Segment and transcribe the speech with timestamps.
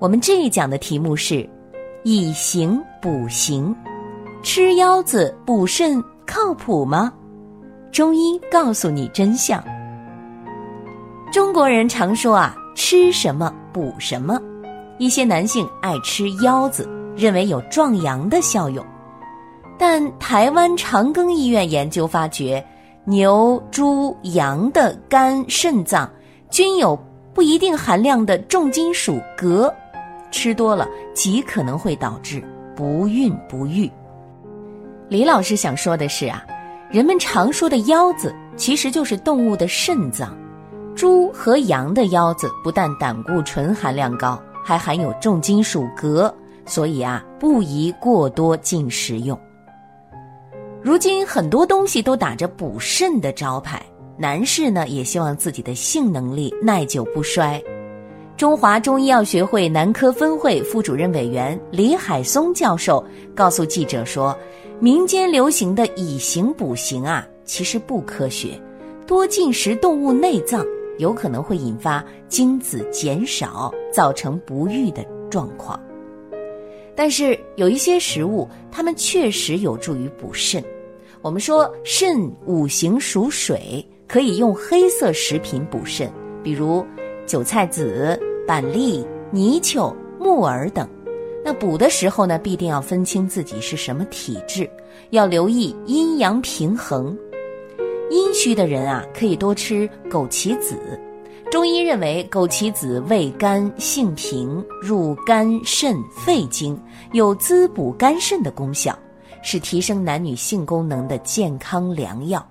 [0.00, 1.46] 我们这一讲的题目是
[2.04, 3.76] 以形补形，
[4.42, 7.12] 吃腰子补肾靠谱吗？
[7.92, 9.62] 中医告诉你真相。
[11.30, 14.40] 中国人常说啊，吃什么补什么。
[14.98, 18.82] 一些男性爱吃腰子，认为有壮阳的效用。
[19.78, 22.64] 但台湾长庚医院研究发觉，
[23.04, 26.10] 牛、猪、羊的肝、肾脏
[26.48, 26.98] 均有
[27.34, 29.70] 不一定含量的重金属镉。
[30.30, 32.42] 吃多了极可能会导致
[32.74, 33.90] 不孕不育。
[35.08, 36.44] 李老师想说的是啊，
[36.90, 40.36] 人们常说的腰子其实就是动物的肾脏。
[40.94, 46.32] 猪和羊的腰子不但胆固醇含量高，还含有重金属镉，
[46.66, 49.38] 所以啊不宜过多进食用。
[50.82, 53.82] 如今很多东西都打着补肾的招牌，
[54.16, 57.62] 男士呢也希望自己的性能力耐久不衰。
[58.40, 64.34] 中华中医药学会男科分会副主任委员李海松教授告诉记者说
[64.80, 68.58] ：“民间流行的以形补形啊，其实不科学。
[69.06, 70.64] 多进食动物内脏，
[70.96, 75.78] 有可能会引发精子减少，造成不育的状况。
[76.96, 80.64] 但是有一些食物，它们确实有助于补肾。
[81.20, 86.10] 我们说肾五行属水，可以用黑色食品补肾，
[86.42, 86.82] 比如
[87.26, 88.18] 韭菜籽。”
[88.50, 90.88] 板栗、泥鳅、木耳等，
[91.44, 94.68] 那补的时候呢，必定要分清自己是什么体质，
[95.10, 97.16] 要留意阴阳平衡。
[98.10, 100.76] 阴虚的人啊，可以多吃枸杞子。
[101.48, 106.76] 中医认为，枸杞子味甘性平，入肝肾肺经，
[107.12, 108.98] 有滋补肝肾的功效，
[109.44, 112.44] 是提升男女性功能的健康良药。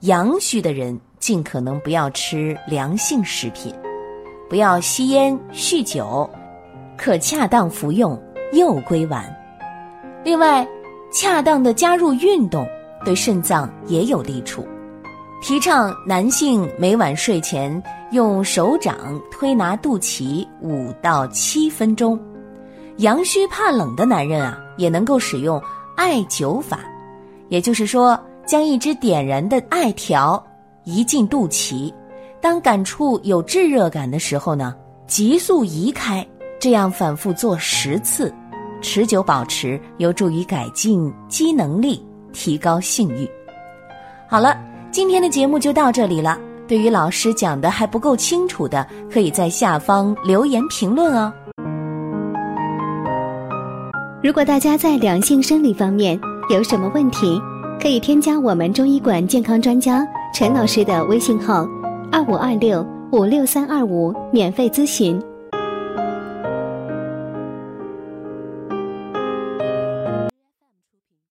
[0.00, 3.70] 阳虚的人尽可能不要吃凉性食品。
[4.50, 6.28] 不要吸烟酗酒，
[6.98, 8.20] 可恰当服用
[8.52, 9.24] 右归丸。
[10.24, 10.66] 另外，
[11.12, 12.66] 恰当的加入运动
[13.04, 14.66] 对肾脏也有利处。
[15.40, 17.80] 提倡男性每晚睡前
[18.10, 22.18] 用手掌推拿肚脐五到七分钟。
[22.96, 25.62] 阳虚怕冷的男人啊，也能够使用
[25.96, 26.80] 艾灸法，
[27.48, 30.44] 也就是说，将一支点燃的艾条
[30.82, 31.94] 移进肚脐。
[32.42, 34.74] 当感触有炙热感的时候呢，
[35.06, 36.26] 急速移开，
[36.58, 38.32] 这样反复做十次，
[38.80, 42.02] 持久保持，有助于改进机能力，
[42.32, 43.28] 提高性欲。
[44.26, 44.56] 好了，
[44.90, 46.38] 今天的节目就到这里了。
[46.66, 51.30] 对于老师讲的还不够清楚的，可以在下方留言评论哦。
[54.22, 56.18] 如果大家在两性生理方面
[56.48, 57.38] 有什么问题，
[57.82, 61.66] 可以添加我们中医馆健康专家陈老师的微信号。
[62.12, 65.20] 二五二六五六三二五，免费咨询。